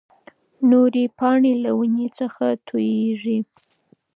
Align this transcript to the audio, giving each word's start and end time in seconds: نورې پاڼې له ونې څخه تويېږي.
نورې 0.71 1.03
پاڼې 1.17 1.53
له 1.63 1.71
ونې 1.77 2.07
څخه 2.19 2.45
تويېږي. 2.67 3.37